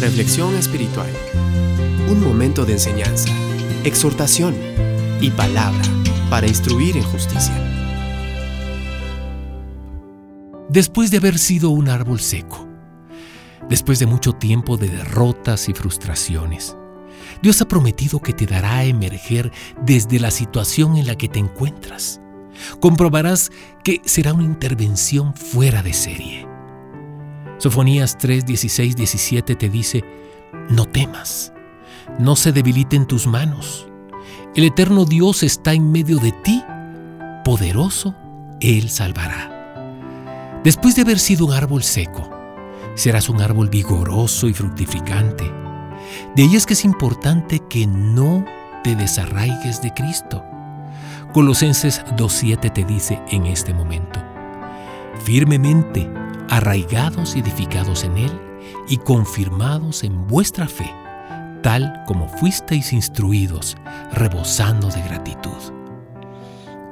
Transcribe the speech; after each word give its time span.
Reflexión 0.00 0.54
espiritual. 0.54 1.10
Un 2.08 2.22
momento 2.22 2.64
de 2.64 2.74
enseñanza, 2.74 3.30
exhortación 3.82 4.54
y 5.20 5.30
palabra 5.30 5.82
para 6.30 6.46
instruir 6.46 6.96
en 6.96 7.02
justicia. 7.02 7.54
Después 10.68 11.10
de 11.10 11.16
haber 11.16 11.36
sido 11.36 11.70
un 11.70 11.88
árbol 11.88 12.20
seco, 12.20 12.68
después 13.68 13.98
de 13.98 14.06
mucho 14.06 14.34
tiempo 14.34 14.76
de 14.76 14.88
derrotas 14.88 15.68
y 15.68 15.74
frustraciones, 15.74 16.76
Dios 17.42 17.60
ha 17.60 17.66
prometido 17.66 18.20
que 18.20 18.32
te 18.32 18.46
dará 18.46 18.76
a 18.76 18.84
emerger 18.84 19.50
desde 19.84 20.20
la 20.20 20.30
situación 20.30 20.96
en 20.96 21.08
la 21.08 21.16
que 21.16 21.28
te 21.28 21.40
encuentras. 21.40 22.20
Comprobarás 22.78 23.50
que 23.82 24.00
será 24.04 24.32
una 24.32 24.44
intervención 24.44 25.34
fuera 25.34 25.82
de 25.82 25.92
serie. 25.92 26.47
Sofonías 27.58 28.16
3, 28.18 28.46
16, 28.46 28.94
17 28.94 29.56
te 29.56 29.68
dice, 29.68 30.04
no 30.70 30.86
temas, 30.86 31.52
no 32.20 32.36
se 32.36 32.52
debiliten 32.52 33.04
tus 33.06 33.26
manos. 33.26 33.88
El 34.54 34.62
eterno 34.64 35.04
Dios 35.04 35.42
está 35.42 35.72
en 35.72 35.90
medio 35.90 36.18
de 36.18 36.30
ti, 36.30 36.62
poderoso, 37.44 38.14
Él 38.60 38.88
salvará. 38.88 40.60
Después 40.62 40.94
de 40.94 41.02
haber 41.02 41.18
sido 41.18 41.46
un 41.46 41.52
árbol 41.52 41.82
seco, 41.82 42.30
serás 42.94 43.28
un 43.28 43.42
árbol 43.42 43.68
vigoroso 43.68 44.48
y 44.48 44.54
fructificante. 44.54 45.50
De 46.36 46.44
ahí 46.44 46.54
es 46.54 46.64
que 46.64 46.74
es 46.74 46.84
importante 46.84 47.60
que 47.68 47.88
no 47.88 48.44
te 48.84 48.94
desarraigues 48.94 49.82
de 49.82 49.92
Cristo. 49.94 50.44
Colosenses 51.32 52.04
2.7 52.16 52.72
te 52.72 52.84
dice 52.84 53.20
en 53.30 53.46
este 53.46 53.74
momento, 53.74 54.20
firmemente 55.24 56.08
arraigados 56.48 57.36
y 57.36 57.40
edificados 57.40 58.04
en 58.04 58.18
Él 58.18 58.40
y 58.88 58.98
confirmados 58.98 60.04
en 60.04 60.26
vuestra 60.26 60.66
fe, 60.66 60.92
tal 61.62 62.04
como 62.06 62.28
fuisteis 62.28 62.92
instruidos, 62.92 63.76
rebosando 64.12 64.88
de 64.88 65.02
gratitud. 65.02 65.50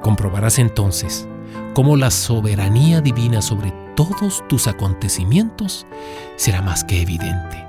Comprobarás 0.01 0.59
entonces 0.59 1.27
cómo 1.73 1.95
la 1.95 2.11
soberanía 2.11 3.01
divina 3.01 3.41
sobre 3.41 3.71
todos 3.95 4.43
tus 4.47 4.67
acontecimientos 4.67 5.85
será 6.35 6.61
más 6.61 6.83
que 6.83 7.01
evidente. 7.01 7.65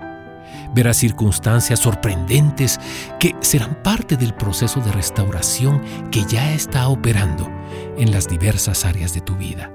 Verás 0.75 0.98
circunstancias 0.98 1.80
sorprendentes 1.80 2.78
que 3.19 3.34
serán 3.41 3.83
parte 3.83 4.17
del 4.17 4.34
proceso 4.34 4.80
de 4.80 4.92
restauración 4.92 5.83
que 6.11 6.25
ya 6.27 6.52
está 6.52 6.89
operando 6.89 7.50
en 7.97 8.11
las 8.11 8.28
diversas 8.28 8.84
áreas 8.84 9.14
de 9.14 9.23
tu 9.23 9.34
vida. 9.34 9.73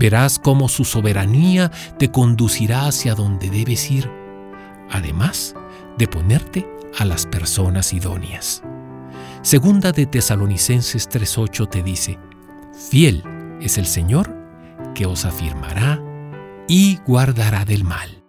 Verás 0.00 0.38
cómo 0.38 0.70
su 0.70 0.86
soberanía 0.86 1.70
te 1.98 2.10
conducirá 2.10 2.86
hacia 2.86 3.14
donde 3.14 3.50
debes 3.50 3.90
ir, 3.90 4.10
además 4.90 5.54
de 5.98 6.08
ponerte 6.08 6.66
a 6.98 7.04
las 7.04 7.26
personas 7.26 7.92
idóneas. 7.92 8.62
Segunda 9.42 9.92
de 9.92 10.06
Tesalonicenses 10.06 11.06
3:8 11.06 11.68
te 11.68 11.82
dice, 11.82 12.18
Fiel 12.88 13.22
es 13.60 13.76
el 13.76 13.84
Señor 13.84 14.34
que 14.94 15.04
os 15.04 15.26
afirmará 15.26 16.00
y 16.66 16.96
guardará 17.06 17.66
del 17.66 17.84
mal. 17.84 18.19